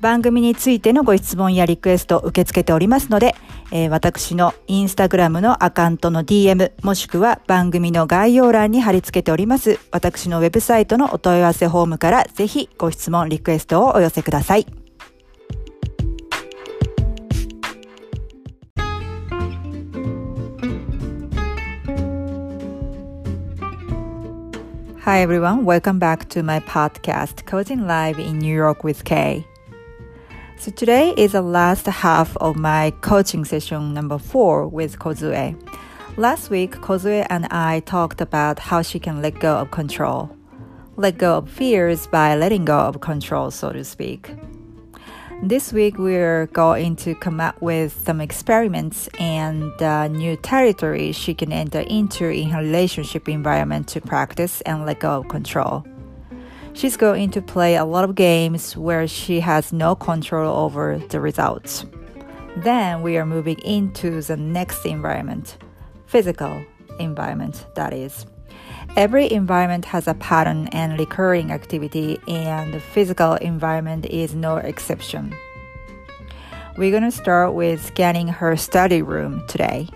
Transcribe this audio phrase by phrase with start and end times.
[0.00, 3.34] 番組についてのご質問やリクエストを受け付けておりますので、
[3.70, 14.66] えー、私のインスタグラムのアカウントの DM もしくは番組の概要欄に貼り付けております私のウェブサイトのお問い合わせフォームからぜひご質問リクエストをお寄せください。
[25.02, 29.49] Hi everyone, welcome back to my podcast, Coding Live in New York with Kay.
[30.60, 35.56] So today is the last half of my coaching session number four with Kozue.
[36.18, 40.36] Last week, Kozue and I talked about how she can let go of control.
[40.96, 44.34] Let go of fears by letting go of control, so to speak.
[45.42, 51.32] This week, we're going to come up with some experiments and uh, new territory she
[51.32, 55.86] can enter into in her relationship environment to practice and let go of control
[56.73, 61.19] She's going to play a lot of games where she has no control over the
[61.19, 61.85] results.
[62.57, 65.57] Then we are moving into the next environment,
[66.05, 66.63] physical
[66.99, 68.25] environment, that is.
[68.95, 75.35] Every environment has a pattern and recurring activity, and the physical environment is no exception.
[76.77, 79.89] We're going to start with scanning her study room today.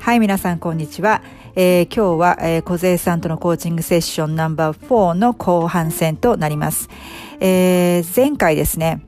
[0.00, 1.22] はい、皆さん、こんにちは。
[1.59, 6.87] えー、今日は、えー、小勢さんとのコーチングセッションナンバー4の後半戦となります。
[7.39, 9.01] えー、前回ですね、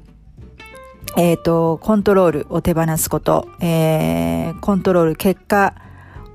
[1.16, 5.76] えっ、ー、と、コントロールを手放すこと、えー、コントロール、結果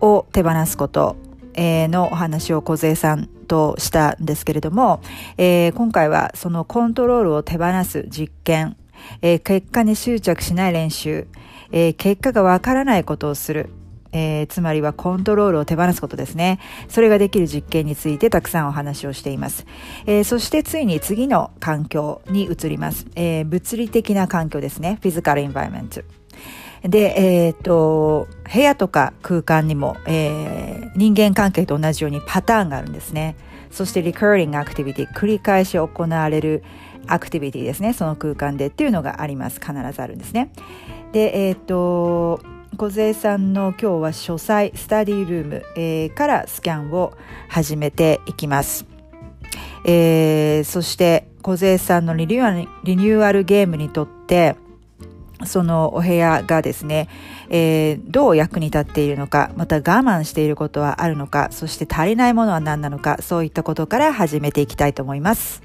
[0.00, 1.16] を手放すこと、
[1.54, 5.00] えー、のお話を小勢さんとしたんですけれども、
[5.36, 8.76] えー、今回はそのコントロールを手放す実験、
[9.20, 11.26] えー、結果に執着しない練習、
[11.72, 13.70] えー、結果がわからないことをする、
[14.14, 16.60] えー、つまりはコントロールを手放すことですね。
[16.88, 19.66] それができる実験についてたくさんお話をしています。
[20.06, 23.06] えー、そしてついに次の環境に移ります。
[23.16, 24.98] えー、物理的な環境ですね。
[25.02, 26.00] フィジカルエンバイメント。
[26.88, 27.14] で、
[27.46, 33.36] えっ、と、部屋とか空間にも、え人間関係と同じようにパターンがあるんですね。
[33.70, 36.62] そして recurring activity、繰り返し行われる
[37.06, 37.94] アクティビティですね。
[37.94, 39.60] その空間でっていうのがあります。
[39.60, 40.52] 必ずあるんですね。
[41.12, 42.40] で、えっ、と、
[42.76, 47.12] 梢さんの今日は書斎スタディルーム、えー、からスキャンを
[47.48, 48.86] 始めていきます。
[49.86, 54.56] えー、そして梢さんのリニューアルリニューアルゲームにとって
[55.44, 57.08] そのお部屋がですね、
[57.50, 65.62] えー、どう役に立っているのか、また我慢していることはあるのか、そして足りないものは何なのか、そういったことから始めていきたいと思います。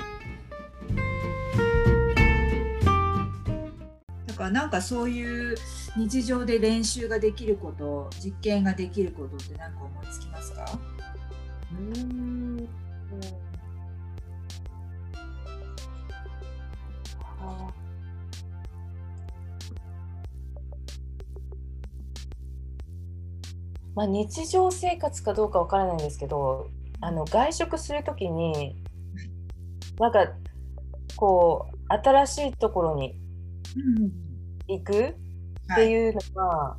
[4.27, 5.55] だからなんかそういう
[5.97, 10.79] 日常で練習ができること実験ができることって何か思いつきますか？
[11.71, 12.69] うん。
[23.95, 26.69] まあ、日常生活かどうかわからないんですけど
[27.01, 28.81] あの外食するときに
[29.99, 30.31] なんか
[31.17, 33.19] こう新しいところに
[34.69, 35.15] 行く
[35.71, 36.77] っていうのが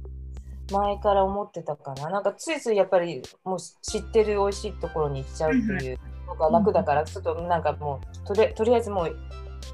[0.73, 9.17] 前から思ってたかな、なんかついついやっぱりもう知ってる美味しいところに行っちゃうっていうのが楽だからちょっとなんかもうとりとりあえずもう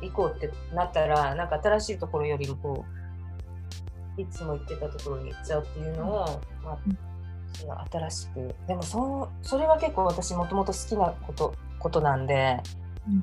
[0.00, 2.84] 行こうってなったらなんか新しいところよりもこ
[4.18, 6.78] ういつも行ってたところに行っちゃうっていうのを、まあ、
[7.52, 8.54] その新しく。
[8.66, 12.58] でもそのそれは結構私もともと好きなことことなんで、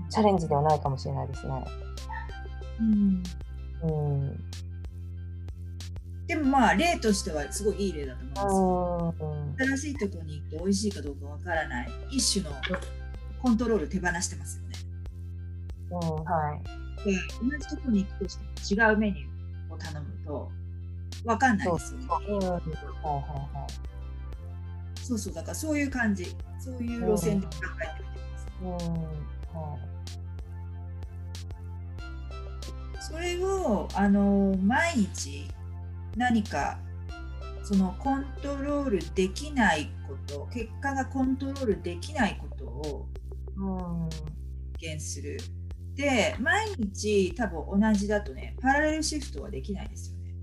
[0.09, 1.65] チャレンジではないかもしれないですね。
[2.79, 3.23] うん。
[3.81, 4.43] うん
[6.27, 9.25] でもまあ例としてはすごいいい例だと思います。
[9.25, 12.55] うん新しいところに行って美味しいかどうかわからない一種の
[13.41, 14.75] コントロール手放してますよね。
[15.91, 16.63] うんはい
[17.05, 20.49] で同じところに行くとしても違うメニューを頼むと
[21.25, 22.07] わかんないですよね。
[24.95, 26.25] そうそうだからそういう感じ
[26.59, 28.63] そういう路線で考えてみてください。
[28.63, 28.69] うん
[29.61, 29.93] はい
[33.01, 35.49] それをあの毎日
[36.15, 36.79] 何か
[37.63, 43.07] そのコントロールできないこと結果がコントロールできないことを
[43.55, 44.09] うん
[44.81, 45.37] 実現する。
[45.95, 50.33] で毎日多分同じだとねパラレルシフトはできないですよね。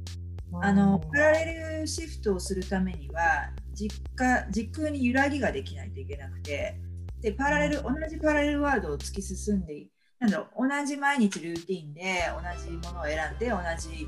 [0.63, 6.79] あのパラレルシフトをするためには実家時空に揺らぎができないといけなくて
[7.21, 9.91] でパラレル同じパラレルワードを突き進んでい
[10.21, 14.07] なんだろう同じ毎日ルーティンで同じものを選んで同じ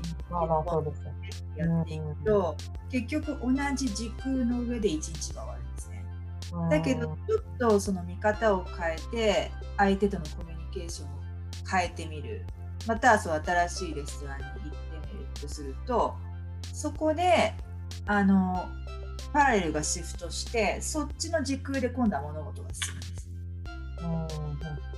[1.55, 2.55] やっていくと
[2.91, 6.05] 結局同じ時空の上で一日が終わるんですね。
[6.69, 11.09] だけどちょっとその見方を変えて相手とのコミュニケーションを
[11.69, 12.45] 変えてみる。
[12.85, 14.59] またはそう新しいレストランに行って
[15.15, 16.15] みるとすると
[16.73, 17.53] そこで
[18.05, 18.67] あの
[19.31, 23.29] パラレルがシフトしてそっちの時空で今度は物事が進むんです。
[24.01, 24.92] うん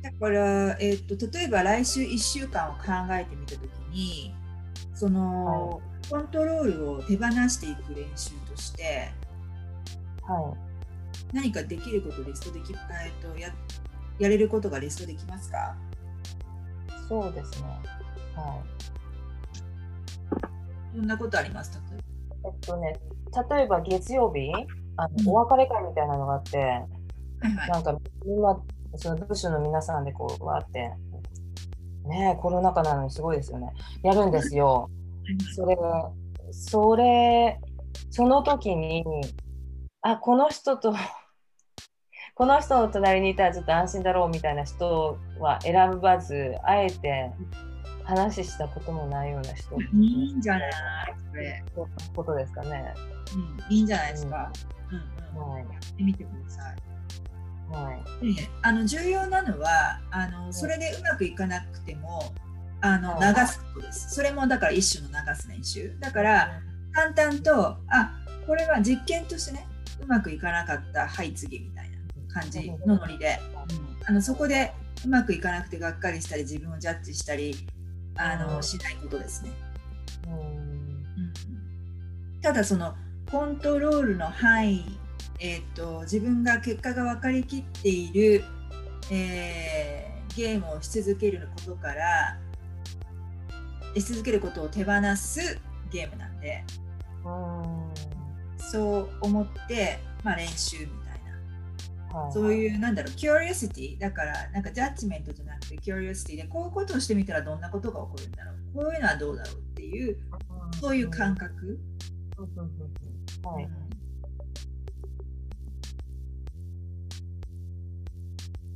[0.01, 2.81] だから、えっと例えば来週1週間を考
[3.11, 4.33] えてみたときに
[4.93, 9.11] その、コントロールを手放していく練習として
[10.21, 10.55] は
[11.33, 13.53] 何かできることリストでき、えっとや
[14.19, 15.75] やれることがリストできますか？
[16.89, 18.00] いそうですね
[18.41, 18.63] は
[20.95, 22.01] どんなことあります例えい
[22.45, 22.93] えっとね
[23.49, 24.51] 例えば月曜日
[24.97, 25.25] あうん。
[25.25, 27.69] のお別れ会みたいなのがあって、ばはいはい。
[27.69, 28.59] なんかみんな
[28.97, 30.91] その部署の皆さんでこうわーって
[32.05, 33.71] ねえコロナ禍なのにすごいですよね。
[34.03, 34.89] やるんですよ。
[35.55, 36.11] それが
[36.51, 37.59] それ
[38.09, 39.03] その時に
[40.01, 40.93] あこの人と
[42.35, 47.31] この人の隣にいたらちょっと安心だろうみたいな人は選ばずあえて
[48.03, 49.79] 話したこともないような人。
[49.81, 50.71] いいんじゃない？
[51.31, 52.93] それ、そうことですかね。
[53.69, 54.51] うん、いいんじゃないですか、
[54.91, 55.49] うんうん。
[55.49, 55.63] はい。
[55.63, 56.75] やってみてください。
[57.73, 58.35] はい。
[58.35, 62.33] であの重要なのはあのそれでうまくいかなくても
[62.81, 64.15] あのはい流すことです。
[64.15, 65.97] それもだから一種の流す練習。
[65.99, 66.51] だから
[66.93, 68.11] 淡々とあ
[68.45, 69.65] これは実験としてね
[70.03, 73.39] うまくいかなかったはい次みたいな感じのノリで、
[74.05, 74.73] あのそこで
[75.05, 77.55] うまくいかなくてがっかりしたり自分をジャッジしたり
[78.15, 79.51] あの、うんしないことですね。
[82.41, 82.95] ただその
[83.29, 84.97] コントロールの範囲、
[85.39, 88.43] えー、と自分が結果が分かりきっている、
[89.11, 92.37] えーゲームをし続けることから
[93.95, 95.59] し続けることを手放す
[95.91, 96.63] ゲームなんで。
[97.25, 97.91] うん。
[98.57, 101.00] そう思って、まあ、練習みたいな
[102.13, 108.55] はいそういうなんだろうキュリオシティだからなんかジャッジメントじゃなくてキュリオシティでこういうことをしてみたらどんなことが起こるんだろう。
[108.73, 110.17] こういうのはどうだろうっていう
[110.79, 111.79] そういう感覚、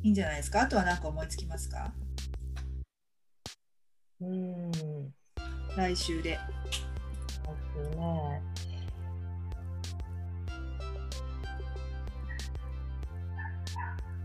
[0.03, 0.07] い。
[0.07, 0.61] いいんじゃないですか？
[0.61, 1.93] あとは何か思いつきますか？
[4.21, 4.71] うん。
[5.75, 6.31] 来週で。
[6.31, 6.39] で
[7.91, 8.41] すね。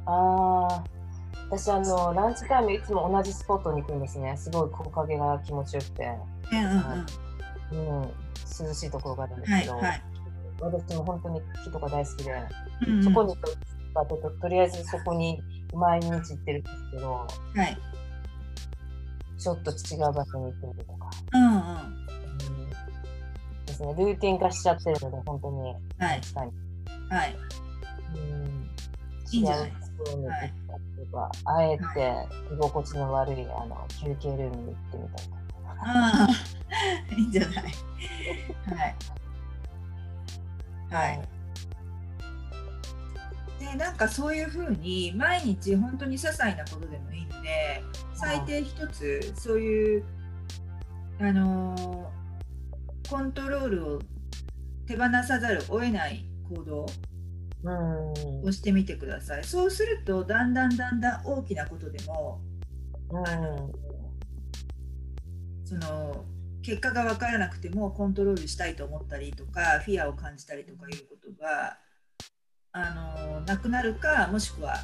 [0.06, 0.84] ああ、
[1.50, 4.36] 私あのランチタイムいつも同じスポットに行くんですね。
[4.36, 6.10] すごい木陰が気持ちよくて、
[6.52, 8.08] うんうんうんうん、
[8.66, 10.02] 涼しいところがあるんですけど、はいはい。
[10.60, 12.32] 私も本当に木とか大好きで、
[12.86, 13.56] うんうんそこに行く
[13.92, 15.42] かとととりあえずそこに
[15.74, 17.28] 毎日行ってるんですけど、は
[17.64, 17.78] い。
[19.38, 21.50] ちょっと違う場所に行ってみるとか、うんうん。
[21.50, 22.70] うん
[23.66, 23.94] ですね。
[23.98, 25.60] ルーティン化しちゃってるので本当に
[25.98, 26.20] はい。
[27.10, 27.36] はい。
[28.14, 28.70] うん
[29.32, 30.52] いいんじゃない違うところに行ったり
[31.06, 31.84] とか、あえて
[32.52, 35.76] 居心地の悪いあの休憩ルームに行ってみたりとか。
[35.82, 37.54] ああ、いいんじゃない。
[37.54, 39.20] はい。
[40.90, 41.20] はい
[43.60, 50.04] でなんかそういうふうに毎日本当に些細なことでもいいので最低一つそういう
[51.20, 52.10] あの
[53.08, 53.98] コントロールを
[54.86, 56.86] 手放さざるを得ない行動
[57.64, 59.44] をしてみてください。
[59.44, 62.40] そうするとだんだんだんだん大きなことでも、
[63.26, 63.70] あの
[65.64, 66.24] その
[66.62, 71.78] 結果が分からなくてもコントロールしたいと思ったりとかフィアを感じたりとかいうことが
[72.72, 72.90] あ
[73.36, 74.76] のなくなるかもしくは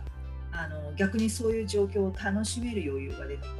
[0.52, 3.52] あの逆にそういう状況を楽しめる余裕が出てくる。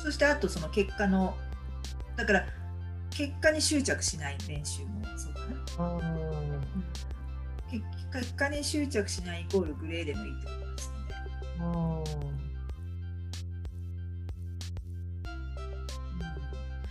[0.00, 1.34] そしてあとその結果の
[2.16, 2.46] だから
[3.10, 5.40] 結果に執着しない練習もそうか
[5.82, 6.62] な、うん、
[8.12, 10.92] 結果に執着しないイコールグレーでもいいってことです
[11.58, 12.12] ので、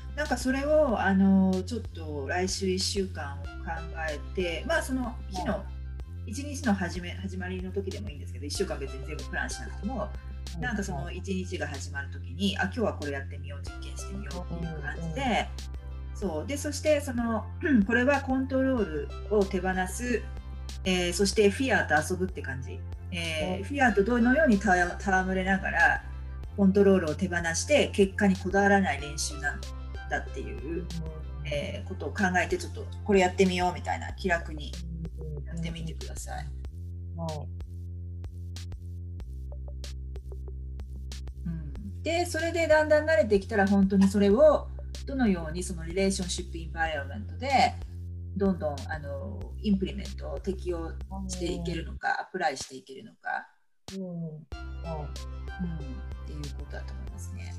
[0.10, 3.50] うん、なんかそれをあのちょっと来週1週間を考
[4.10, 5.64] えてまあその日の
[6.28, 10.10] 1日の始め始まりの時でもいいんですけど1週間別に全部プランしなくても
[10.60, 15.48] なんかその1日が始まる時にあ今日はこれやってみよう実験してみようっていう感じで
[16.20, 16.48] そう。
[16.48, 17.46] でそしてその
[17.86, 20.24] これはコントロールを手放す、
[20.84, 22.80] えー、そしてフィアと遊ぶって感じ、
[23.12, 26.04] えー、フィアとどのように戯れながら
[26.56, 29.62] コントロールを手放して結果にこだわらない練習なん
[30.10, 30.86] だっていう、
[31.46, 34.72] えー、ことを考えてちょっとこれやってみようみたいな気楽に
[35.46, 36.48] やってみてください。
[41.46, 44.68] うん、でそれでだんだん慣れてきたら本当にそれを
[45.08, 47.48] どのようにそのリレーションシップインバイアメントで
[48.36, 50.92] どんどんあのインプリメントを適用
[51.30, 53.48] していけるのか、アプライしていけるのか、
[53.96, 54.44] うんうん、っ
[56.28, 57.54] ていうことだと思いますね。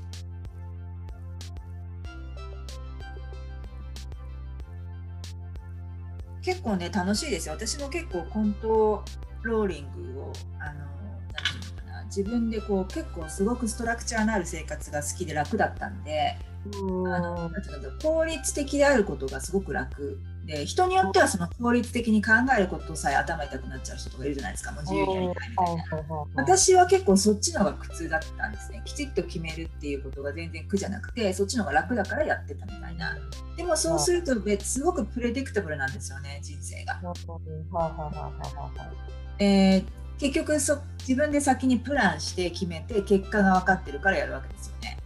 [6.43, 7.55] 結構ね楽しいですよ。
[7.55, 9.03] 私も結構コント
[9.41, 16.37] ローリングをあの自分でこう結構すごくストラクチャーのある生活が好きで楽だったんで。
[16.65, 17.51] あの
[18.01, 26.25] 効率的であることがすごく楽で人によってはその効率的に考えることさえ頭痛くなっちゃう人とかいるじゃないですかもう自由にやりたいみたいな。
[26.35, 28.81] 私は結構そっちの方が苦痛だったんですね。
[28.83, 33.17] きちっと決めるっていうことが全然苦じゃなくてそっちの方が楽だからやってたみたいな。
[33.55, 36.99] でもそうするとすごくプレディクタブルなんですよね人生が。
[39.37, 39.85] えー、
[40.19, 44.97] 結局そ自分で先にプランして決めて結果が分かってるからやるわけですよね。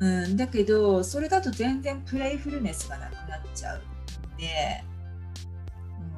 [0.00, 4.84] うん、だけどそれだと全然 playfulness がなくなっちゃうので、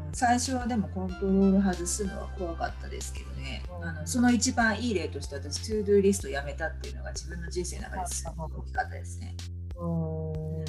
[0.08, 9.36] うん、最初はでもコントロール外すのは怖かったですけどね、あのその一番いい例として私 to-do list やめたっていうのが自分の人生の中ですごく大きかったですね。
[9.78, 10.64] うん。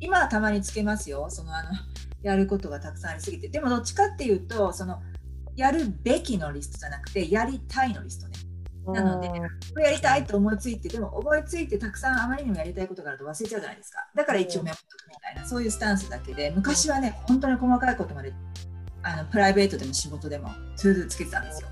[0.00, 1.26] 今はたまにつけますよ。
[1.30, 1.70] そのあの
[2.22, 3.48] やることがたくさんありすぎて。
[3.48, 5.00] でもどっちかっていうとその
[5.56, 8.34] やるべきのリストじゃなくてやりたいのリストね。
[8.86, 9.34] なので、こ
[9.76, 14.06] れやりたいと思いついて、でも思いついてたくさんあまりにもやりたいことがあると忘れちゃうじゃないですか。
[14.14, 18.32] だから一応メモっとくみたいな、そういうスタンスだけで、昔はね、本当に細かいことまで
[19.02, 21.68] あのプライベートでも仕事でも to-do つけてたんですよ。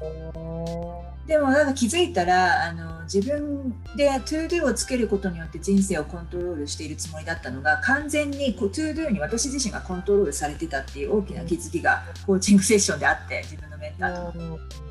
[1.27, 14.88] でもなんか気づいたらあの自分で to-do をつけることによって人生をコントロールしているつもりだったのが完全に to-do に私自身がコントロールされてたっていう大きな気づきがコーチングセッションであって自分のメンターと。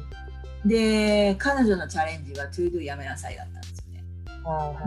[0.68, 4.04] で彼女のチャレンジは To Do やめなさいだったんですよね。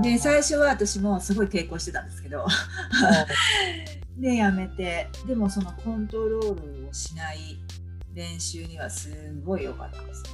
[0.03, 2.47] で最初は私もすごい抵抗してたんですけど。
[4.19, 5.09] でやめて。
[5.27, 7.59] でもそのコントロールをしない
[8.13, 9.11] 練習にはす
[9.45, 10.31] ごい良かったですね。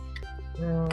[0.61, 0.89] うん。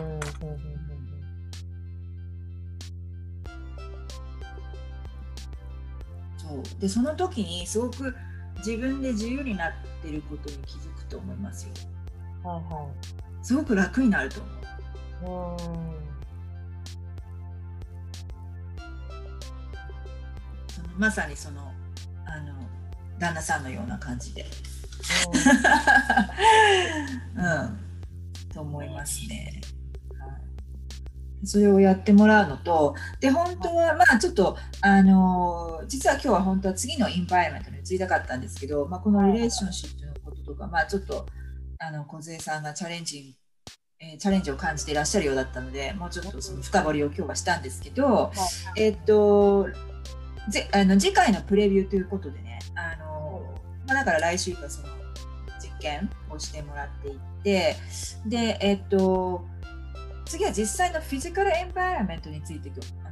[6.37, 6.79] そう。
[6.79, 8.15] でその時にすごく
[8.57, 9.71] 自分で自由になっ
[10.03, 11.71] てることに気づくと思いますよ。
[12.43, 14.41] はいはいすごく楽になると
[15.21, 15.59] 思う。
[20.71, 21.61] そのまさにその
[22.25, 22.53] あの
[23.19, 24.45] 旦那さんのような感じで。
[27.35, 29.59] うん、と思いますね。
[31.45, 41.25] それをやってもらうのと、で、本当は、まあ、ちょっと、あのー、実は今日は本当は次のインバイアメントに移りたかったんですけど、まあ、このリレーションシップのこととか、まあ、ちょっと、
[41.85, 43.35] あの梢さんがチャレンジ、
[43.99, 48.31] えー、チャレンジを感じていらっしゃるようだったのでもうちょっとその深掘りを今日はしたんですけど、
[48.77, 49.67] えっと
[50.49, 53.41] ぜあの次回のプレビューということでねあの、
[53.87, 54.87] まあ、だから来週はその
[55.61, 57.75] 実験をしてもらっていって
[58.25, 59.45] でえっと
[60.25, 62.71] 次は実際のフィジカルエンバイアメントについて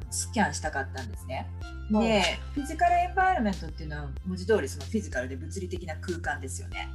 [0.10, 1.48] スキャンしたかったんですね。
[1.90, 2.24] で
[2.54, 6.90] フィジカルエンバイロメントっていうのは文字通りそのフィジカルで物理的な空間ですよね。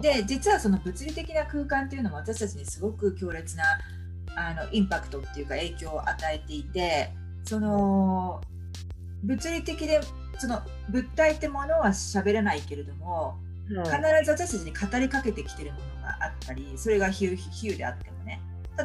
[0.00, 3.64] で実はその物理的な空間っていうのも私たちにすごく強烈な
[4.34, 7.10] あのインパクトっていうか影響を与えていて
[7.44, 8.40] その
[9.22, 10.00] 物理的で
[10.38, 13.80] その物体ってものは喋らないけれども、必
[14.24, 18.40] ず私たちに語りかけてきてるものがあったりそれが比喩であってもね。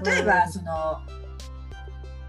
[0.05, 1.01] 例えば、その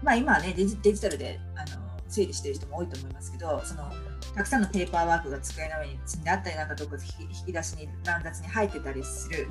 [0.03, 3.89] まあ今はねデジデジタルであの整理してる人も多いと思いますけどその
[4.35, 9.47] たくさんのペーパーワークが机の上に積んであったりなんかどこ引き出しに乱雑に入ってたりする、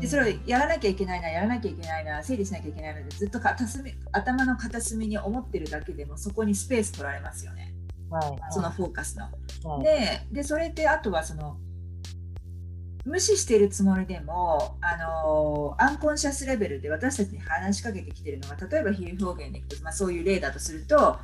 [0.00, 7.74] でそれをやらなきゃいけないなやらなきゃいけないな整理しなきゃいけないのでずっと片隅頭の片隅に思ってるだけでもそこにスペース取られますよね、
[8.10, 9.24] はい、そのフォーカスの。
[9.70, 11.56] はい、ででそれってあとはその
[13.04, 21.16] 無視しているつもりでも、あのアンコンシャスレベルで私たちに話しかけてきてるのが例えば比喩表現でいくと、まあ、そういう例だとすると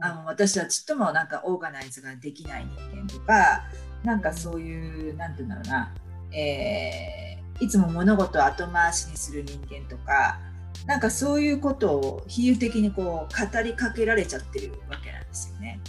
[0.00, 3.64] あの私はちっともなんかオーガナイズができない人間とか
[4.04, 5.94] なんかそういう何て言うんだろうな、
[6.32, 10.38] えー、いつも物事を後回しにする人間とか
[10.86, 15.80] なんかそういうことを比喩的にこう語りかけられちゃってるわけなんですよね。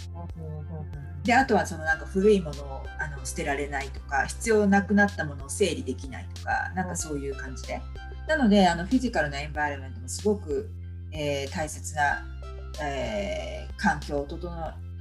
[1.22, 7.80] であとはそのなんか古いものをあの捨てられないとか必要なくなったものを整理できないとかなんかそういう感じで。
[8.26, 10.70] なのであのフィジカルなエンバイロメントもすごく、
[11.12, 12.26] えー、大切な
[12.82, 14.50] えー、環境を整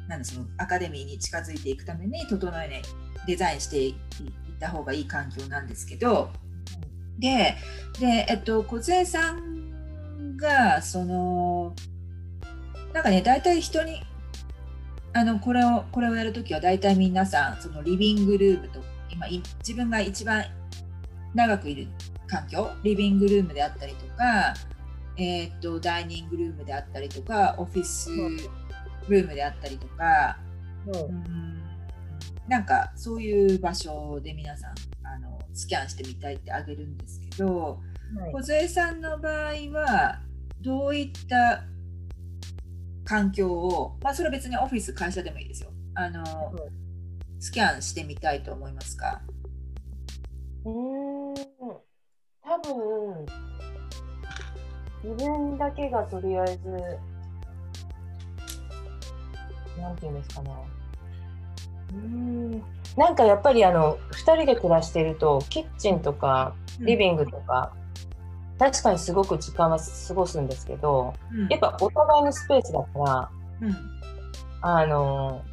[0.07, 2.81] なんそのアカデミーに近づいていくために整えね
[3.27, 3.95] デザインしていっ
[4.59, 6.29] た方がいい環境なんですけど
[7.19, 7.55] で
[7.99, 11.75] で、えっと、梢さんがその
[12.93, 14.01] なんかね大体人に
[15.13, 20.45] あのこれをこれをやるときは大体皆さんそのリビングルームと今自分が一番
[21.33, 21.87] 長くいる
[22.27, 24.53] 環境リビングルームであったりとか
[25.17, 28.09] えー、っとダイニングルームであったりとかオフィス
[29.07, 30.37] ルームであったりとか、
[30.85, 31.63] うん、
[32.47, 34.71] なんかそういう場所で皆さん
[35.03, 37.79] あのスキャンしてみたいってあげるんですけど、
[38.15, 40.19] はい、小添さんの場合は
[40.61, 41.63] どういった
[43.05, 45.71] 環境を、まあ、それは別にオフィス会社でもいいですよ。
[45.95, 46.23] あの、
[47.39, 49.21] スキャンしてみたいと思いますか
[50.65, 51.33] うん。
[52.41, 53.25] 多分
[55.03, 56.69] 自分だけがとりあえず、
[59.79, 60.51] なんていうんですかね。
[61.93, 62.63] うん。
[62.97, 67.73] なんかやっぱりあの2人で暮らしているとキッチンとかリビングとか、
[68.53, 73.29] うん、確かにすごく時間は過ごすんですけど、うん、やっぱお互いのスペースだから、
[73.61, 73.75] うん、
[74.61, 75.43] あの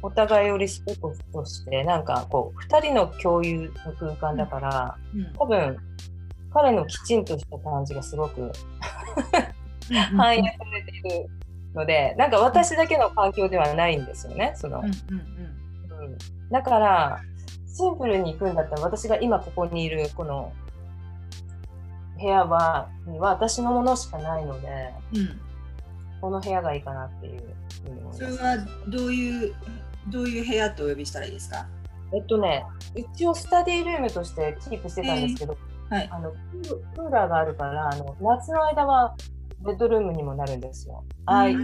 [0.00, 4.96] お互いをリスペクトしてなんかこう2人の共有の空間だから、
[5.38, 5.76] 多分
[6.56, 8.50] 彼のきちんとした感じがすごく
[10.16, 11.28] 反映されている
[11.74, 14.54] のでなんか私だけの環境ではないんですよね。
[14.56, 14.80] その。
[14.80, 14.92] うん
[16.50, 17.20] だから
[17.66, 20.52] シンプルに行くんだったら私が今ここにいるこの
[22.18, 25.40] 部屋はには私のものしかないので、うん、
[26.20, 27.42] この部屋がいいかなっていう
[28.12, 29.54] それはどういう
[30.08, 31.66] どういう部屋とお呼びしたらいいですか？
[32.14, 32.64] えっとね
[32.94, 39.16] 一応スタディルームとしてキープしてたんですけど、えーはい、あのクーラーがあるからあの夏の間は
[39.64, 41.04] ベッドルームにもなるんですよ。
[41.26, 41.56] あい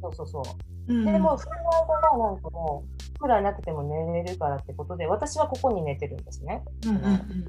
[0.00, 0.42] そうそうそ
[0.88, 0.94] う。
[0.94, 6.62] うん、でもその間はなんかもうクーラーなくても寝れるからってことで私はここに寝てるんですね。
[6.86, 7.44] うんうんうん、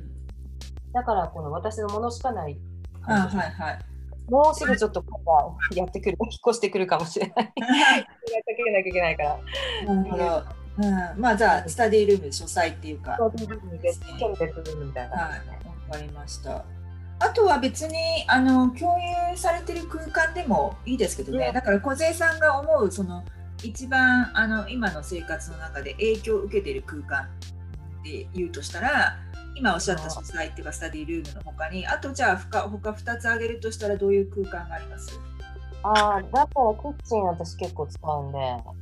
[0.93, 2.59] だからこの私のものしかない
[3.03, 3.79] あはいはい。
[4.29, 7.35] もうすぐちょっと今度やってくる、引っ越してくるかもしれない。
[7.37, 7.53] やっ
[8.45, 9.39] てけなきゃいけないから。
[9.95, 10.58] なるほど。
[10.81, 13.15] うん、まあじゃあスタディルーム書斎っていうか。
[13.15, 13.99] スタディルームで、ちっ
[14.39, 15.09] ベッドルームみたい。
[15.09, 15.21] な、ね。
[15.23, 16.63] はいかりました。
[17.21, 17.95] あとは別に
[18.27, 18.97] あの共
[19.31, 23.25] 有されてる空間でもいいですけどね、だから梢さんが思うその
[23.61, 27.27] 一番あの今の生活の中で影響を受けている空間
[28.05, 29.17] で言うとしたら
[29.53, 35.19] 今おっしゃった書斎っていうかスタディルームのほかにあとじゃあ他他2つ挙げるとしたらどういう空間があります？
[35.83, 38.37] ああ、だからキッチン私結構使うんで、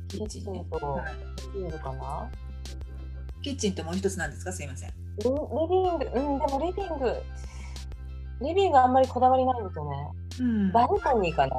[0.08, 0.50] キッチンと
[1.54, 2.30] ビールかな、
[3.42, 4.52] キッチンともう一つなんですか？
[4.52, 4.90] すいません。
[5.18, 7.22] リビング、うん、でもリビング、
[8.40, 10.08] リビングあんまりこだわりないんですよね。
[10.40, 11.56] うん、バルコニーかな？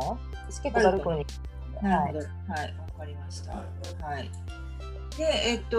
[0.50, 1.84] 私結構バルコニー。
[1.84, 2.20] なるほど。
[2.20, 3.54] はい、わ、はい、かりました。
[3.54, 4.30] はい。
[5.18, 5.78] で、えっと、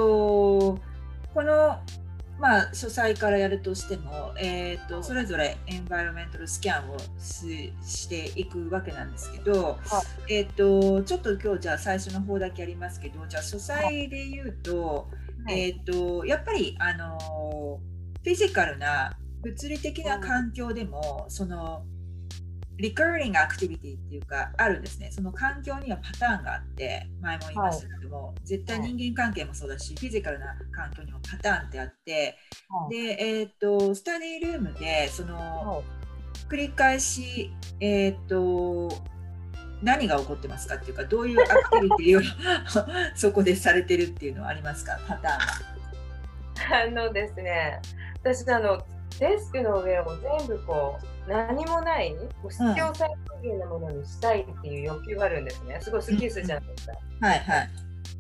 [1.35, 1.77] この、
[2.41, 15.09] まあ、書斎からやるとしても、えーと、それぞれエンバイロメンタルスキャンをしていくわけなんですけど、はい、えーと、ちょっと今日じゃあ最初の方だけやりますけどじゃあ書斎で言うと、
[15.45, 17.79] はい、えーと、やっぱりあの
[18.25, 21.85] フィジカルな物理的な環境でもその
[22.81, 25.11] リカーリングアクティビティっていうかあるんですね。
[25.11, 32.39] その環境にはパターンがあって前も言いましたけども、はい、絶対人間関係もそうだし、フィジカルな環境にもパターンってあって、
[32.69, 35.85] はい、で、えっ、ー、とスタディルームでその、はい、
[36.49, 38.91] 繰り返し、えっ、ー、と
[39.83, 42.23] 何が起こってますかっていうかどういうアクティビティを
[43.15, 44.99] そこでされてるっていうのはありますか？
[45.07, 47.01] パターンが。
[47.03, 47.81] あのですね
[48.23, 48.85] 私あの
[49.19, 52.15] デスクの上を全部こう何もない
[52.49, 53.09] 必要最
[53.43, 55.79] 低限なものにしたいっていう欲求があるんですね。
[55.81, 56.93] すごい好きですじゃないですか。
[57.21, 57.71] はいはい。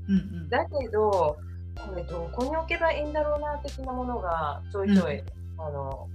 [0.08, 1.38] うんうん、だけど
[1.88, 5.26] これどこに置けばいいんだろうな的なものがちょいちょい、うん、
[5.58, 6.08] あの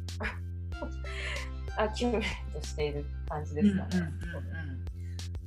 [1.78, 3.90] アキュメートしている感じですかね。
[3.94, 4.10] うんうんう
[4.72, 4.86] ん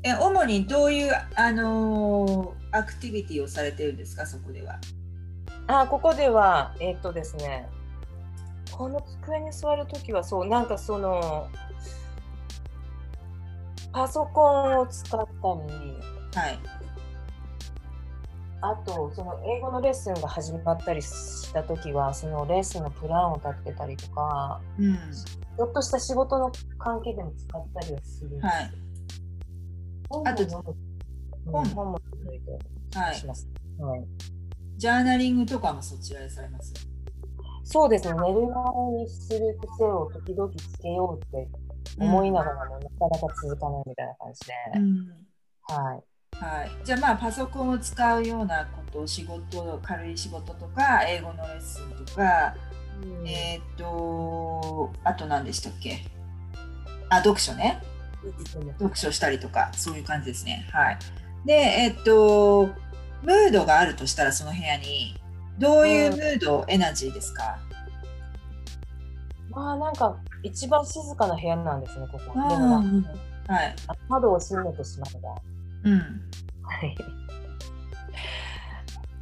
[0.05, 4.79] え主にどういう、あのー、アクティビティをされてるんですかそこでは？
[5.67, 7.69] あここではえー、っとですね
[8.73, 11.49] この机に座るときはそうなんかその
[13.93, 15.29] パソコンを使ったり、
[16.35, 16.59] はい、
[18.61, 28.39] あとその英語のレッスンが始まったりしたときはそのレッスンのプランを立てたりとか、うん、ちょっとした仕事の関係でも使ったりはする。
[28.41, 28.73] はい、
[30.27, 31.65] あと本。
[31.75, 31.99] 本も
[33.15, 34.07] します、はい、はい。
[34.77, 36.75] ジャーナリングとかもそちらでされます？
[37.71, 41.47] そうですね、寝る前にする癖を時々つけようって
[41.99, 44.55] 思いながらも、なかなか続かないみたいな感じで。
[44.77, 45.09] うん、
[45.65, 46.03] はい。
[46.43, 52.55] はい、じゃあまあパソコンを使うようなこと仕事軽い仕事とか英語のレッスンとか、
[53.03, 55.99] うん、えっ、とあと何でしたっけ？
[57.11, 57.83] あ読書ね。
[58.79, 60.67] 読書したりとかそういう感じですね。
[60.73, 60.99] はい。
[61.45, 62.67] でえっ、と
[63.23, 65.18] ムードがあるとしたらその部屋に
[65.59, 67.59] どういうムード、エナジーですか？
[69.51, 72.39] まあなんか一番静かな部屋なんですね、ここ。
[72.39, 73.75] はい、
[74.09, 75.35] 窓を閉めてしまえば。
[75.85, 75.99] うん。
[76.63, 76.97] はい。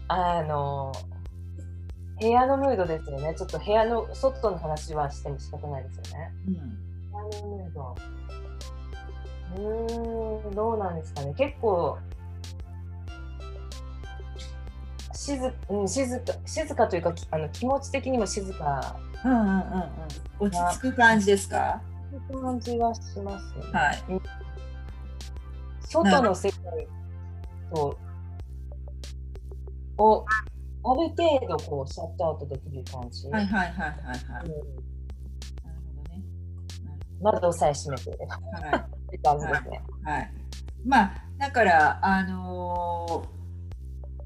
[0.09, 0.93] あの、
[2.21, 3.35] 部屋のムードですよね。
[3.37, 6.33] ちょっと部屋の外の話はしても仕方ないですよね。
[6.49, 6.55] うん。
[6.55, 6.61] 部
[7.15, 7.97] 屋のムード。
[9.57, 11.33] うん、どうなんですかね。
[11.35, 11.99] 結構、
[15.27, 21.81] 静,、うん、静か静かというかあの気持ち的にも静か、うんうんうんうん、落ち着く感じですか？
[22.13, 24.05] 落ち着く感じはします、ね、はい、
[25.89, 26.61] 外の世界
[27.75, 27.99] と
[29.99, 30.25] を
[30.85, 33.29] ある程度こうシャットアウトできる感じ。
[33.29, 34.45] はいはいはいはいはい。
[34.45, 34.51] うん、
[35.65, 36.23] なるほどね。
[37.21, 39.83] 窓さえ閉めて、はい、 って感じですね。
[40.05, 40.33] はい、はい、
[40.85, 43.36] まあだからあのー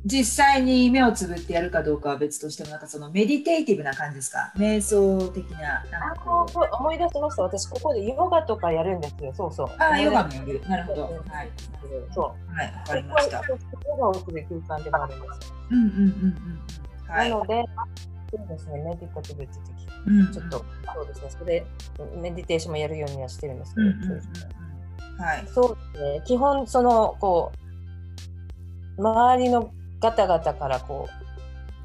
[0.05, 4.53] 実際に目をつぶってやるかどうかは別としてもなんかそのメディテイティブな感じですか？
[4.57, 6.47] 瞑想的ななんか
[6.79, 9.33] 思い出しました私ここでヨガとかやるんですよ。
[9.35, 9.69] そうそう。
[9.79, 10.61] あヨガもやる。
[10.69, 11.03] なるほど。
[11.03, 11.09] は
[11.43, 11.51] い。
[12.15, 12.55] そう。
[12.55, 13.43] はいわかりました。
[13.47, 16.61] ヨガをする空間でもあるんですうんうんうんうん
[17.09, 17.65] はい、なので
[18.31, 19.49] そうですねメディタティブっ
[20.33, 21.67] ちょっとそうですねそれ
[22.17, 27.51] メディテーションもやるようにはしてるんですけど、うんうんうん、はいそうですね基本そのこ
[28.97, 31.09] う周りのガタガタからこ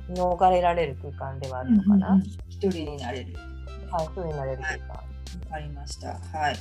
[0.10, 2.22] う逃れられる空間ではあるのかな。
[2.50, 3.34] 一、うんうん、人になれる。
[3.92, 4.88] はい、一人になれる空間。
[4.88, 5.04] わ、
[5.52, 6.08] かりました。
[6.08, 6.56] はい。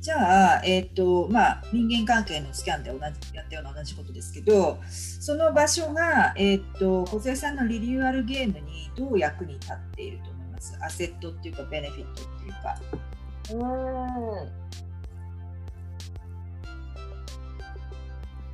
[0.00, 3.02] じゃあ、えーとまあ、人間関係のスキャンで同じ
[3.34, 10.78] やったような同じことですけどその場所が、えーと、小杉さんのリニューアルゲームにどう役に立っていると思います？
[10.82, 12.80] アセットっていうかベネフィットっていうか。
[13.52, 13.56] う
[14.46, 14.69] ん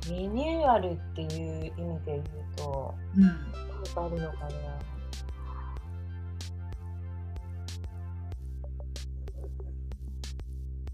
[0.09, 2.23] リニューアルっていう意味で言う
[2.55, 4.77] と、うん、あるのかな。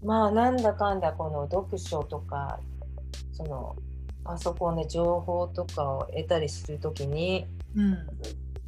[0.02, 2.60] まあなんだかんだこの読書とか
[3.32, 3.74] その
[4.22, 7.98] パソコンで情報とかを得たりするときに、うん、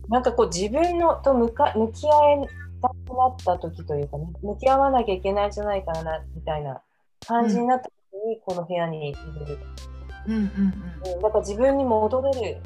[0.09, 2.49] なんかこう自分のと向か向き合い
[2.81, 6.81] たくなった時というか、ね、向き合わなきゃいけないんじゃないかなみたいな
[7.27, 9.19] 感じになった時に、この部屋にいる。
[9.91, 9.96] うん
[10.27, 12.59] うんうん、だから自分に戻れる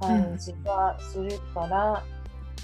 [0.00, 2.02] 感じがするから、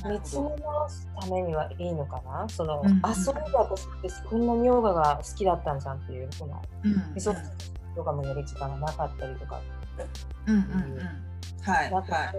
[0.05, 2.49] うん、見つめ直すためにはいいのかな？
[2.49, 6.93] その、うんうん、あそうだ私ってこんなにヨガが好きだったんじゃんっていうその、うん。
[6.93, 7.01] うん、
[7.97, 9.61] ヨガもやる時間がなかったりとか。
[10.47, 10.53] う。
[10.53, 10.65] んうんう
[10.97, 10.99] ん。
[11.63, 12.35] はい、なんか、はい、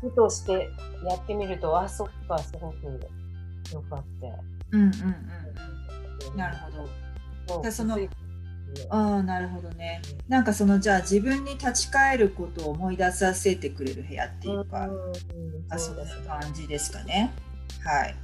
[0.00, 0.68] ふとして
[1.08, 2.84] やってみるとあそっかすごく
[3.72, 4.32] よかって。
[4.72, 6.56] うんうんうんうん、なる
[7.48, 7.70] ほど。
[7.70, 7.96] その
[8.90, 10.02] ああなるほどね。
[10.28, 17.32] なんかそのじゃあ自分に立ち返ることを思い出させてくれる部屋っていうか、うん、あそういう感じですかね。
[17.84, 18.16] はい。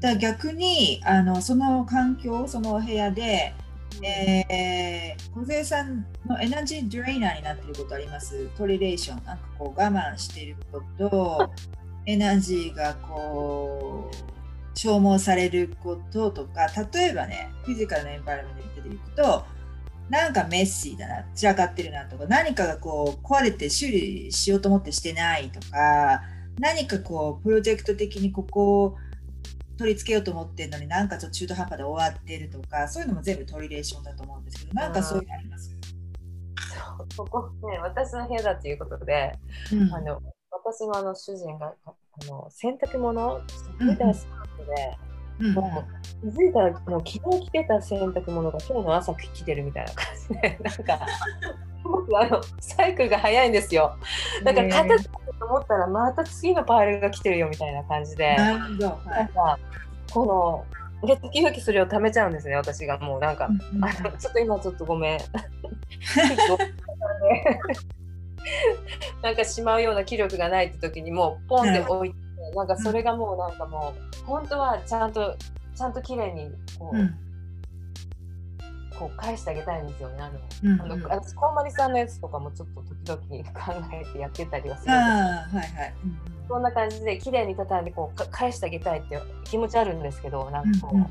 [0.00, 3.54] だ逆にあのその環境その部屋で
[4.02, 8.48] えー、小杉さんのエナジードレイナーになっていることあります？
[8.56, 11.50] トリレーションなんかこう我慢していることと
[12.04, 19.44] エナジーがこう消耗されることとか例えばねフィジカルなエンバイロメントでいくと
[20.08, 26.22] なんかメッシーだな散らかってるなとか何かがこう壊れて修理しようと思ってしてないとか
[26.60, 28.96] 何かこうプロジェクト的にここを
[29.78, 35.76] 取り付けようと思ってるのになんかちょっと中途半端で終わってるとかそういうのも全部トリレーションだと思うんですけどなんかそういうのあります？
[37.16, 39.38] ここね私の部屋だということで、
[39.72, 41.92] うん、あの私のあの主人があ
[42.26, 43.40] の洗濯物
[43.80, 44.96] みたいなスカートで、
[45.38, 45.84] うん、も
[46.24, 51.06] う気づいたらもう昨日着てた洗濯物が今日の朝着てるみたいな感じでなんか
[51.84, 53.96] 僕あのサイクルが早いんですよ。
[54.44, 59.58] だから片付けと思ったらまた次のパールが来てるよみたいな感じで、なんか
[60.12, 60.66] こ
[61.02, 65.20] ので時々それを貯めちゃうんですね私がもうなんか、うんうん、あのちょっと今ちょっとごめん。
[69.22, 75.36] なんかしまうような気力がないって時にもうポンって置いて、なんかそれがもうなんかもう本当はちゃんと
[75.74, 76.96] ちゃんと綺麗にこう。
[76.96, 77.14] うん。
[78.98, 80.16] こう返してあげたいんですよね。
[80.20, 82.68] あの、うんうん、あの私こんまりさんのやつとかもちょっ
[83.04, 85.94] と時々考えてやってたりはするんですはいはい。
[86.04, 91.10] うん、そんな感じで綺麗に畳んでこう返してあげたいって気持ちあるんですけどなんかこう、うんうん、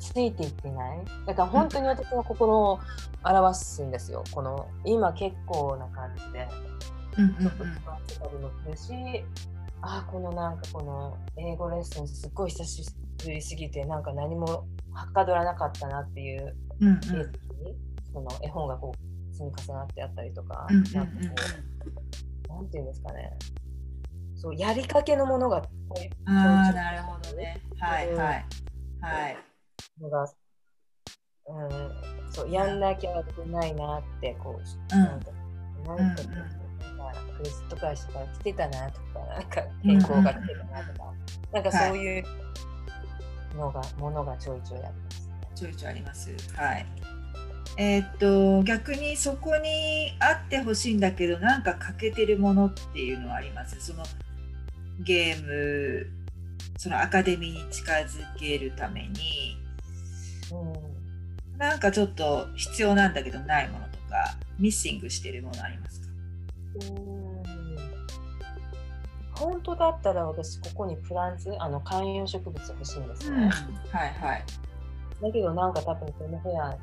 [0.00, 0.98] ついていってない。
[1.26, 2.80] だから本当に私の心を
[3.24, 4.24] 表すんですよ。
[4.32, 6.48] この今結構な感じで、
[7.16, 9.24] ちょっと使ってたりもするし
[9.82, 12.84] あこのなんかこの英語レッスンすっごい久し
[13.24, 17.24] ぶりすぎてなんか何もはかどらなかったなっていうケースに、
[18.12, 21.06] その絵本がこう積み重なってあったりとか、なんかこ
[22.48, 23.32] う、なんていうんですかね、
[24.36, 25.62] そうやりかけのものが
[26.26, 27.60] ああ、なるほどね。
[27.78, 28.46] はいはい。
[29.00, 29.36] はい。
[30.00, 30.28] のが、うん、
[32.32, 34.64] そうやんなきゃいけないなってこう、
[34.96, 35.30] なんか、
[35.86, 36.59] なんか、クリス
[37.68, 41.12] ト会社から来てたなとか、なんか健康が来てたなとか、
[41.52, 42.24] なんかそういう、
[43.56, 46.30] のがものがちょいちょいあります、ちょいちょいあります。
[46.54, 46.86] はい。
[47.76, 53.80] えー、っと逆にそこにあってほしいんだけどなんか欠けてるものっていうのはあります？
[53.80, 54.04] その
[55.00, 56.06] ゲーム
[56.76, 59.56] そのアカデミーに近づけるために、
[60.52, 65.99] うん、なんかちょっと必要なんだけどないものとかミッシングしてるものあります
[69.34, 74.44] 本当だったら私ここにプランツあの観葉植物欲しいんですね、うん、はいはい。
[75.22, 76.78] だけどなんか多分この部屋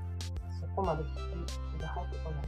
[0.59, 2.47] そこまで気が入ってこない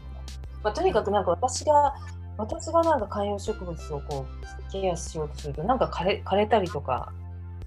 [0.63, 1.95] まあ、とにかくなんか私が
[2.38, 7.12] 私がなんか観葉植物をこうケアしようとするとなんか枯れ枯れたりとか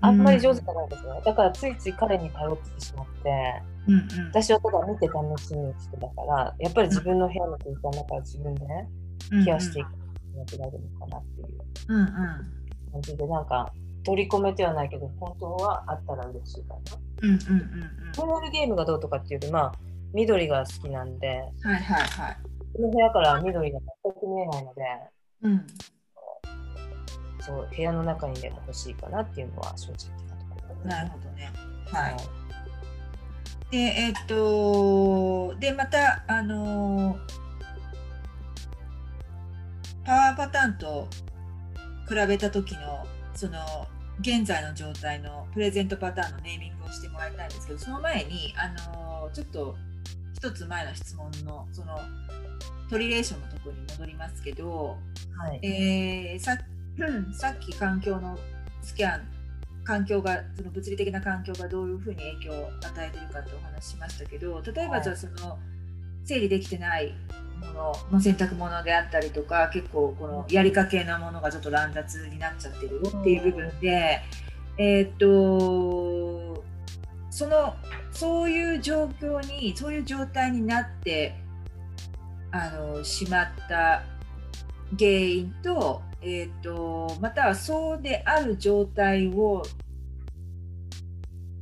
[0.01, 8.67] あんまり上手じゃないですよ、うん、だからついつい彼に頼ってしまって、うんうん、私はただ見て楽しむ人だからやっぱり自分の部屋の空間だから自分で
[9.45, 9.89] ケアしていく
[10.59, 11.59] のがるのかなっていう
[12.93, 13.73] 感じで、なんか
[14.05, 16.81] 取り込めてはないけど、本当はあったら嬉しいかな。
[17.23, 17.53] うんうんう
[18.25, 18.43] んうん。
[18.43, 19.73] ルゲームがどうとかっていうより、まあ、
[20.13, 22.37] 緑が好きなんで、はいはいはい。
[22.75, 24.83] この部屋から緑が全く見えないので、
[25.43, 25.67] うん、
[27.41, 31.53] そう部屋の中にでも欲しいかなっていうのは正直なところ、なるほどね。
[31.87, 32.13] はい。
[32.15, 37.42] はい、で、えー、っと、で、また、あのー
[40.05, 41.09] パワーパターンと
[42.09, 43.59] 比べた時のその
[44.21, 49.77] 現在の状態のプレゼントパターンのネーミングをしてもらいたいんですけどその前にあのちょっと
[50.35, 51.99] 一つ前の質問のその
[52.91, 54.99] トリレーションのところに戻りますけど、
[55.35, 55.61] はい。
[55.67, 56.59] えー、さ
[57.33, 58.39] さっき環境の
[58.83, 59.23] スキャン
[59.85, 65.59] 環境がその物理的な環境がどういうふうに影響を与えてるかってお話ししましたけど例えばじゃあその、
[66.25, 67.15] 整理できてない
[67.63, 74.21] もの洗濯物であったりとか結構このやりかけなものがちょっと乱雑になっちゃってるよっていう部分で、
[74.79, 76.65] えー、っと
[77.31, 77.75] その
[78.11, 81.35] そういう状況にそういう状態になって
[82.51, 84.03] あのしまった
[84.99, 89.63] 原因と,、えーと、またはそうである状態を、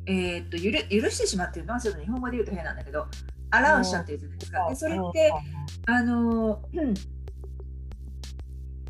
[0.06, 3.06] えーと、許してしまっているのは日本語で言うと変なんだけど
[3.50, 4.68] アラウンしちゃってるじゃないですか。
[4.68, 5.32] でそれって
[5.86, 6.94] あの、うん、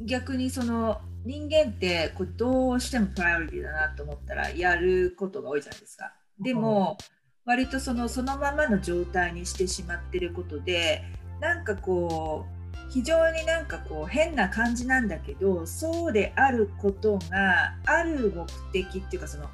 [0.05, 6.13] 逆にその人間ってこうどうしてもプライオリティだなと思ったらやることが多いじゃないですか。
[6.39, 6.97] でも、
[7.45, 11.03] 割とそのそのままの状態にしてしまってることで
[11.41, 19.47] なんかこう非常になんかこう変な感じなんだけどそうであることがある目的っていうかその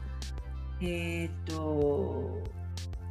[0.81, 2.43] えっ、ー、と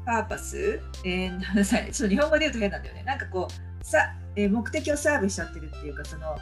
[0.05, 1.91] パーパス、えー、 なんさい。
[1.91, 3.03] ちょっと日本語で言うと変なんだよね。
[3.03, 6.37] なんかこうさ、えー、目的をサーブしちゃってるっていうかその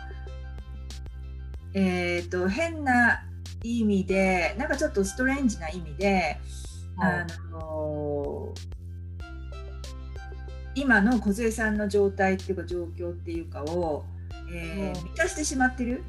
[1.73, 3.23] えっ、ー、と変な
[3.63, 6.39] 意味でなんかちょっとストレンジな意味で、
[6.97, 8.54] はい、あの
[10.76, 14.06] 今の梢さんの状態っていうか状況っていうかを、
[14.52, 16.04] えー、満たしてしまってる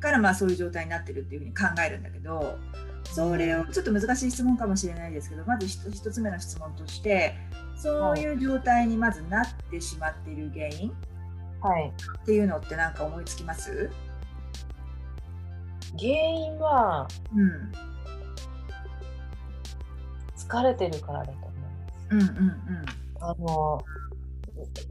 [0.00, 2.58] からまあそういう状態になってるっていうふうに考えるんだけど
[3.04, 7.34] それをちょっと難しい質問かもしれないですけどまず1つ目の質問として
[7.76, 10.92] そういう状態にまずなってしまっている原因、
[11.60, 13.90] はい、っていうのって何か思いつきます？
[15.98, 17.72] 原因は、うん、
[20.36, 22.08] 疲れてるからだと思います。
[22.10, 22.84] うんうんうん、
[23.20, 23.84] あの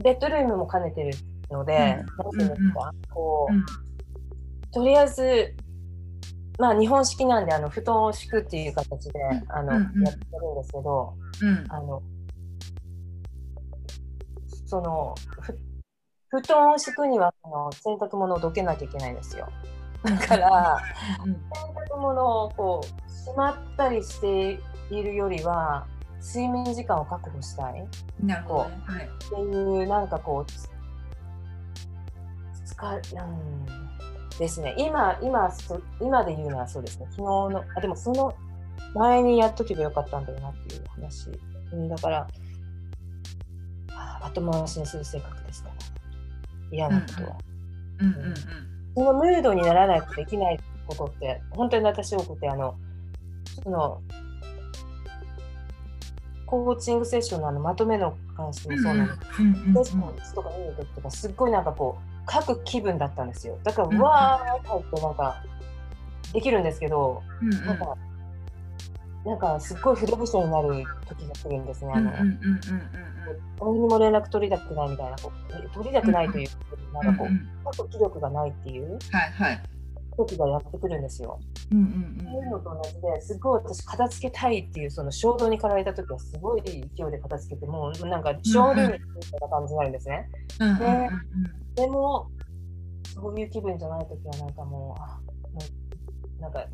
[0.03, 1.11] ベッドルームも兼ねてる
[1.49, 3.65] ので、うん、なんていうんですか、こう、うん、
[4.71, 5.55] とりあえず
[6.61, 9.19] まあ日本式なんであの布団を敷くっていう形で、
[9.49, 12.03] あの、うんうん、やってるんですけど、うん、あの
[14.67, 15.15] その
[16.29, 19.49] 布団を敷くにはその洗濯物をどけなきゃいけないんですよ。
[20.03, 20.79] だから、
[21.23, 21.35] 洗
[21.89, 24.59] 濯物をこうしまったりして
[24.91, 25.87] いるよりは
[26.23, 27.87] 睡眠時間を確保したい。
[28.23, 28.67] なるほど、は
[29.01, 30.51] い、っていうなんかこう
[32.67, 33.90] 疲れうん
[34.39, 34.75] ですね。
[34.77, 35.51] 今今
[35.99, 37.05] 今で言うのはそうですね。
[37.11, 38.33] 昨日のあでもその
[38.93, 41.29] 前にやっとけばよかったんだよなっていう話、
[41.71, 42.27] うん、だから
[44.21, 45.75] 後回しにする性格ですから
[46.71, 47.37] 嫌なことは。
[48.93, 52.75] そのムードにならないとできないことって本当に私多くてあの
[53.63, 54.01] その
[56.45, 63.57] コーチングセッションのあのまとめの関してもそうなんですけど、セッションのとか見るときとかすっごいなんかこう書く気分だったんですよ。
[63.63, 65.43] だから、うわーって入ってなんか
[66.33, 67.97] できるんですけど、うんうん、なんか
[69.25, 71.91] なんかすっごい筆不になる時が来るんですね。
[71.93, 76.49] あの、誰にも連絡取りたくないみたいな、こう取りたくないという、
[76.93, 78.97] なんかこう、ちょっと気力がないっていう、
[80.17, 81.39] 時がやってくるんですよ。
[81.69, 90.29] そういうのと同じですごい私片付けたいっていうその衝動に駆られた時はすごい勢いで片付けてもうなんかショールームみたいな感じになるんですね。
[90.59, 91.09] で
[91.75, 92.29] でも
[93.13, 95.19] そういう気分じゃない時はなんかもうあ
[95.53, 95.61] も
[96.39, 96.65] うなんか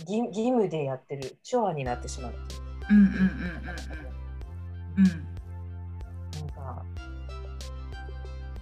[0.00, 2.34] 義義務でやってるチョアになってしまう。
[2.90, 3.20] うんうんうんうん
[4.98, 5.02] うん。
[5.02, 5.06] うん。
[6.40, 6.84] なんか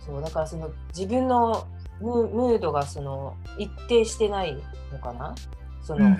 [0.04, 1.66] そうだからその自分の
[2.00, 4.56] ムムードがその一定してない
[4.92, 5.34] のかな？
[5.88, 6.18] その、うんうんうん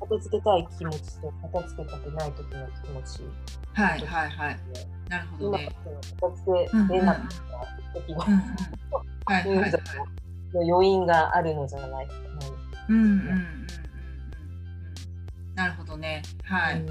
[0.00, 3.22] 片付けたい気持ちと片付けたくない時の気持ち。
[3.74, 4.58] はいはいはい。
[5.10, 5.68] なるほど、ね、
[6.18, 7.28] 今片付けれなかっ
[7.92, 8.40] た時の、うんうん
[9.26, 9.72] はいはい、
[10.54, 12.08] の余韻があるのじゃない？
[12.88, 13.66] うんうんうん
[15.54, 16.22] なるほどね。
[16.44, 16.80] はい。
[16.80, 16.86] うん、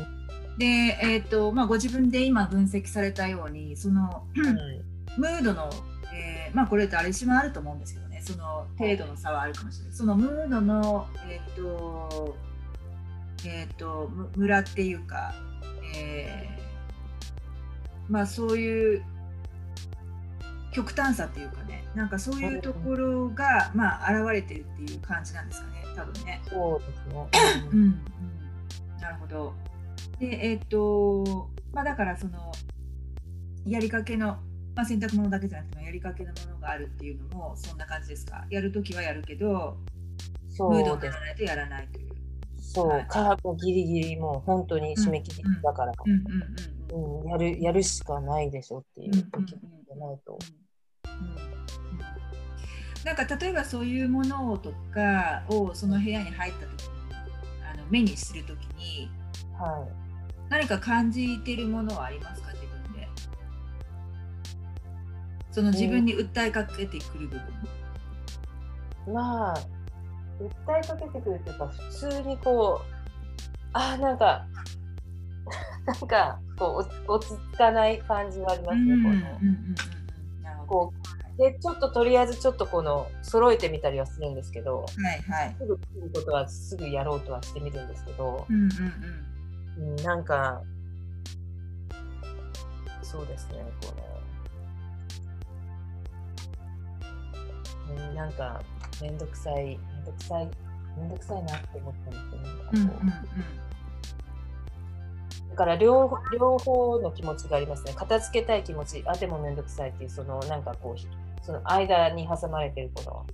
[0.59, 0.65] で、
[1.01, 4.55] えっ、ー、と、まあ、ご自分で今分析されたように、その、うん、
[5.17, 5.69] ムードの、
[6.13, 9.93] えー、まあ、これ誰しもあると思うんですけどね、その程度の差はあるかもしれない。
[9.93, 12.35] そのムードの、えっ、ー、と、
[13.45, 15.33] えっ、と、村っていうか、
[15.95, 19.03] えー、まあ、そういう
[20.73, 26.41] 極端さっていうかね、なんかそういうところが、まあ、現れてるっていう感じなんですかね、多分ね。
[26.49, 27.69] そうですね。
[27.71, 28.01] うん
[28.99, 29.53] なるほど。
[30.19, 32.51] で、えっ、ー、と、まあだからその、
[33.65, 34.37] やりかけの、
[34.77, 38.45] まあ、洗濯物だけじゃなくてもやりかけのものがあるっていうのもそんな感じですか？
[38.51, 39.75] やるときはやるけど、
[40.49, 42.11] そうムードにならないとやらないという。
[42.59, 45.93] そう、はい、カーブギリギリもう本当に締め切りだから、
[47.25, 50.37] やるやるしかないでしょっていう時じゃないと。
[53.03, 56.69] なんか例えばそういうものとかをその部屋に入った時
[57.89, 59.09] 目にするときに、
[59.57, 62.49] はい、何か感じてるものはありますか？
[65.57, 67.35] その自分に訴えかけてくる部
[69.07, 69.57] 分、まあ
[70.39, 72.95] 訴えかけてくるというか普通にこう
[73.73, 74.45] あなんか
[75.87, 78.93] なんかこう落ち着かない感じはありますね、
[80.43, 80.93] この、こ
[81.35, 84.85] うでちょっととりあえずちょっとこの揃えてみたりはするんですけど、は
[85.15, 88.69] いはい、すぐ作ることはすぐやろうとはしてみるんですけど、うん
[89.79, 90.61] うんうん、なんか
[93.01, 94.17] そうですねこの、
[97.89, 98.61] うん、なんか
[99.01, 100.49] 面倒くさい面倒くさい
[100.97, 102.49] 面倒くさいなって思ったんですよね。
[102.73, 102.93] うんうんうん
[105.49, 107.93] だから両両方の気持ちがありますね。
[107.95, 113.25] 片付けたい気持ち、あ、でも面倒くさいっていう、そのなんかこう、その間に挟まれてるこの、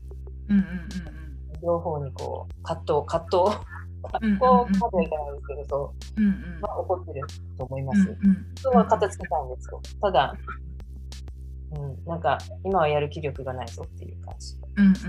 [0.50, 7.22] うんうんうんうん、両方にこう葛藤葛藤こうまではいかないですけど、そう、うんうん、まあ、怒ってる
[7.58, 8.00] と思います。
[8.00, 9.82] うんうん、そは片付けたいんですよ。
[10.02, 10.36] ただ、
[11.76, 14.56] うん、なんか今はやる気力がないぞっていう感じ。
[14.76, 15.08] うんうんうんうん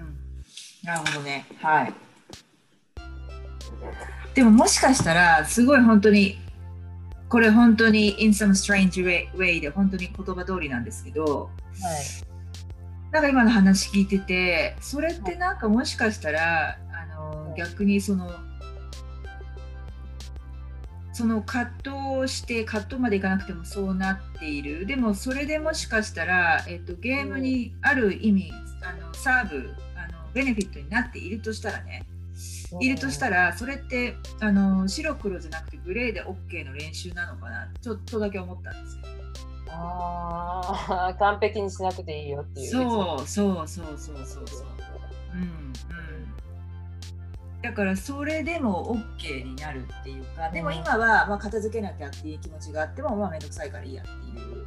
[0.00, 0.18] うん。
[0.84, 1.46] なるほどね。
[1.60, 1.94] はい。
[4.34, 6.38] でももしかしたらすごい本当に
[7.28, 9.04] これ本当に in some strange
[9.34, 11.52] way で本当に言葉通りなんですけど、はい、
[13.10, 18.30] なんか今の話聞いててそれってなんかもしかしたらあの逆にその
[21.18, 21.90] その葛藤
[22.20, 28.52] をして葛藤までいかなくてもそうなっているでもそれでもしかしたら、えっと、ゲームにある意味
[28.84, 32.06] あのサーブあのベネフィットになっているとしたらね
[32.80, 39.02] いるとしたらそれってあの白黒じゃなくてグレーで OK の練習なのかなちょっとだけ思ったんですよ。
[39.70, 42.70] ああ完璧にしなくていいよっていう。
[42.70, 44.66] そうそうそうそうそうそう。
[45.34, 46.27] うんうん。
[47.62, 54.66] だからそれでも OK になるっていうかでも今はまあ片付けなきゃっていう気持ちがあってもまあ面倒くさいからいいやっていう。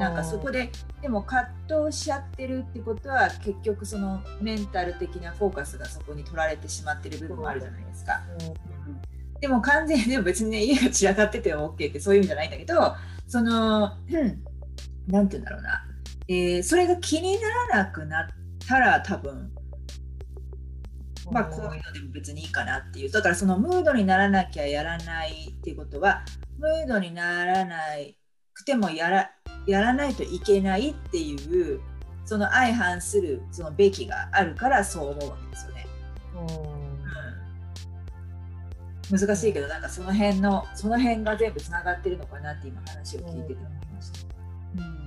[0.00, 0.70] なんかそこで
[1.00, 1.48] でも葛
[1.84, 8.20] 藤しちゃってるってことは結局そのメンタル的なフォーカスがそこに取られてしまってる部分もあるじゃないですか。
[8.40, 12.96] うん、でも完全にでも別にね家が散らかってても OK ってそういう意味じゃないんだけど
[13.28, 14.42] その、うん、
[15.06, 15.84] なんて言うんだろうな、
[16.26, 18.26] えー、それが気にならなくなっ
[18.66, 19.52] たら多分
[21.30, 26.22] まあこういうのでも別にいいかなっていうだからそのムードにならなきゃやらないっていうことは
[26.58, 28.16] ムードにならない
[28.54, 29.30] くてもやら
[29.66, 31.34] やらないといけないってい
[31.74, 31.80] う
[32.24, 35.86] その相反するそのべきがあるからそう思うわけですよね。
[39.12, 44.18] うん、難しいけどなんかその辺のその辺が全部つながってるのかなって今話を聞いてて思いました。
[44.76, 45.05] うん、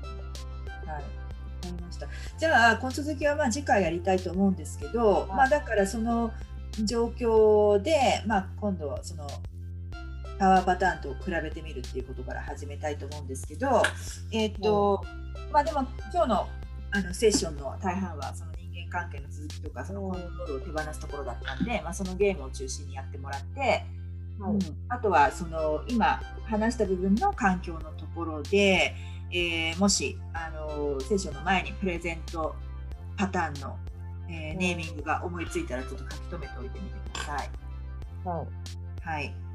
[2.40, 6.32] じゃあこの続きはまあ次回やりたいと思うんですけど、まあ、だからその
[6.86, 9.28] 状況で、まあ、今度その
[10.40, 13.84] パワーパターンと比べてみるっていうことから始めたいと思うんですけど、
[14.32, 15.04] えっ、ー、と、
[15.46, 16.48] うん、まあでも今日の
[16.92, 23.86] あのセッションの大半はその人間関係の続きとかそのコントロールを手放すところだったんで、まあ、そのゲームを中心にやってもらって、
[24.40, 28.96] うん、あとはその今話した部分の環境のところで、
[29.32, 32.56] えー、もしあのセッションの前にプレゼント
[33.18, 33.78] パターンの、
[34.30, 37.50] えー、ネーミングが思いついたらちょっと書き留めておいてみてください。
[38.26, 38.48] はい、
[39.02, 39.50] はい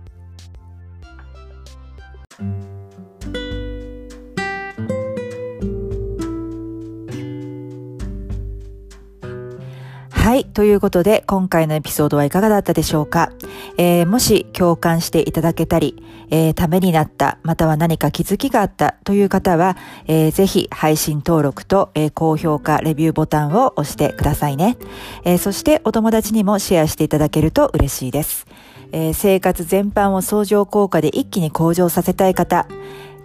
[10.24, 10.46] はい。
[10.46, 13.30] ということで、今回のエピソードはいかがだったでしょうか、
[13.76, 24.78] えー、もし共感していただけたり、えー、ためになった、または何か気づきがあったという方は、えー、ぜひ配信登録と、えー、高評価、レビューボタンを押してくださいね、
[25.24, 25.38] えー。
[25.38, 28.46] そしてお友達にもシェアしていただけると嬉しいです。
[28.92, 32.66] えー、生活全般を相乗効果で一気に向上させたい方、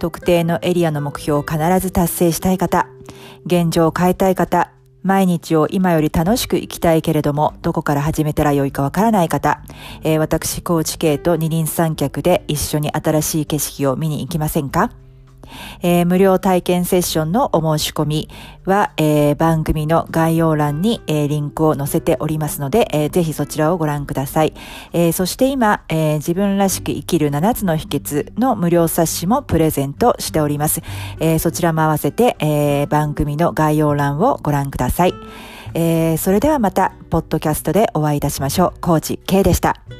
[0.00, 2.88] 特定のエリアの目標を必ず達成したい方、
[3.46, 4.70] 現状を変えたい方、
[5.02, 9.62] 毎日を今より楽しく生きたいけれども、どこから始めたらよいかわからない方、
[10.02, 14.90] えー、私、高知系と二人三脚で一緒に新しい景色を見に行きませんか？
[15.82, 18.28] えー、無料体験セッションのお申し込み
[18.64, 24.54] は、えー、番組の概要欄に、えー、リンクを載せておりますので、えー、ぜひそちらをご覧ください。
[24.92, 30.82] え、そして今、え、自分らしく生きる7つの秘訣の無料冊子もプレゼントしております。
[31.18, 35.14] え、そちらも合わせて、え、番組の概要欄をご覧ください。
[35.74, 38.80] え、それではまた、ポッドキャストでお会いいたしましょう。
[38.80, 39.99] コーチ K でした。